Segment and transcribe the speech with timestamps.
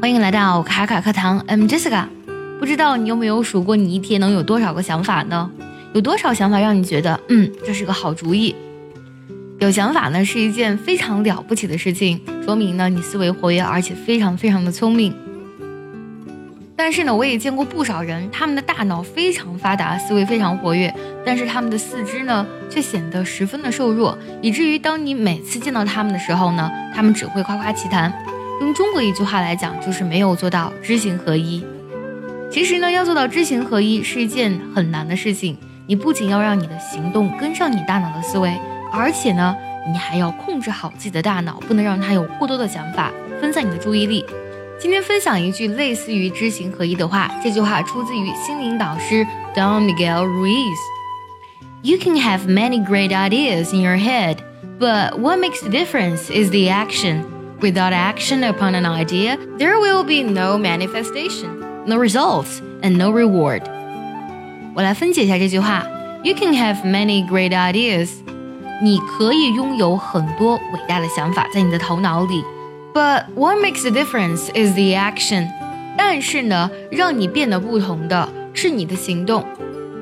[0.00, 2.06] 欢迎来到卡卡课堂，I'm Jessica。
[2.58, 5.50] 不知道你有没有数过你一天能有多少个想法呢？
[5.92, 8.56] 有多少想法让你觉得，嗯，这是个好主意？
[9.58, 15.14] 有想法呢是一件非常了不起的事情，说明呢你思维活跃，而且非常非常的聪明。
[16.74, 20.94] 但是呢，我也见过不少人，他们的大脑非常发达，思维非常活跃，
[21.26, 28.10] 但是他们的四肢呢却显得十分的瘦弱，以至于当你每次见到他们的时候呢，他们只会夸夸其谈。
[28.60, 31.64] 用中国一句话来讲，就是没有做到知行合一。
[32.50, 35.56] 其实呢，要做到知行合一是一件很难的事情。
[35.86, 38.56] 你不仅要让你的行动跟上你大脑的思维，
[38.92, 39.56] 而且呢，
[39.90, 43.10] 你还要控制好自己的大脑，不能让它有过多的想法
[43.40, 44.24] 分散你的注意力。
[44.78, 50.76] 今天分享一句类似于知行合一的话，这句话出自于心灵导师 Don Miguel Ruiz。
[51.82, 54.36] You can have many great ideas in your head,
[54.78, 57.24] but what makes the difference is the action.
[57.61, 61.49] Without action upon an idea, there will be no manifestation,
[61.85, 63.61] no results, and no reward.
[64.75, 65.85] 我来分解一下这句话。
[66.23, 68.09] You can have many great ideas.
[68.83, 72.43] 你可以拥有很多伟大的想法在你的头脑里。
[72.93, 75.47] But what makes the difference is the action.
[75.97, 79.45] 但是呢，让你变得不同的是你的行动。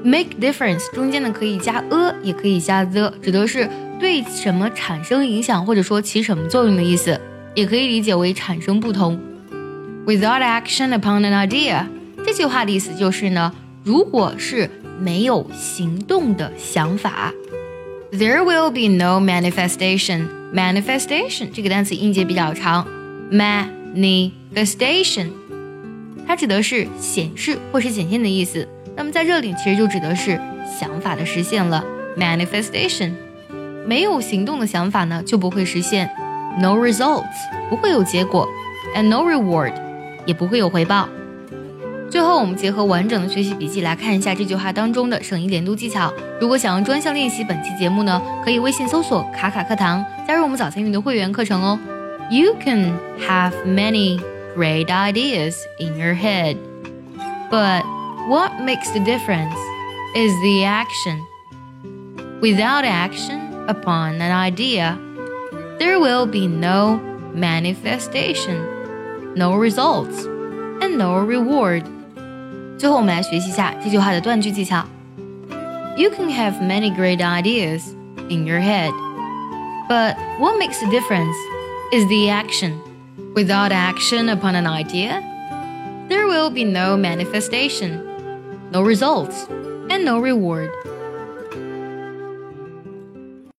[0.03, 7.19] Make difference 中间呢可以加 a，也可以加 the，指的是对什么产生影响或者说起什么作用的意思，
[7.58, 9.18] 也可以理解为产生不同。
[10.06, 11.86] Without action upon an idea，
[12.24, 14.70] 这句话的意思就是呢，如果是
[15.00, 17.34] 没有行动的想法
[18.12, 20.28] ，there will be no manifestation。
[20.54, 22.86] manifestation 这个单词音节比较长
[23.32, 25.30] ，manifestation，
[26.28, 28.68] 它指的是显示或是显现的意思。
[28.94, 30.40] 那么在这里其实就指的是
[30.78, 31.84] 想法的实现了。
[32.16, 33.14] manifestation
[33.84, 36.08] 没有行动的想法呢就不会实现
[36.59, 37.25] ，no results
[37.69, 38.47] 不会有结果，
[38.95, 39.73] and no reward
[40.25, 41.07] 也不会有回报。
[42.09, 46.13] 最后，我们结合完整的学习笔记来看一下这句话当中的省音连读技巧。
[46.39, 51.79] 如果想要专项练习本期节目呢，可以微信搜索“卡卡课堂”，加入我们早餐英语的会员课程哦。
[52.29, 52.93] You can
[53.27, 54.19] have many
[54.55, 56.57] great ideas in your head,
[57.49, 57.83] but
[58.29, 59.57] what makes the difference
[60.15, 61.19] is the action.
[62.41, 64.97] Without action upon an idea,
[65.79, 66.99] there will be no
[67.33, 68.63] manifestation,
[69.35, 70.25] no results,
[70.81, 71.83] and no reward.
[72.77, 74.83] 最后，我们来学习一下这句话的断句技巧。
[75.95, 77.83] You can have many great ideas
[78.29, 78.91] in your head,
[79.87, 81.35] but what makes the difference
[81.91, 82.73] is the action.
[83.35, 85.21] Without action upon an idea,
[86.09, 88.01] there will be no manifestation,
[88.71, 89.47] no results,
[89.89, 90.69] and no reward.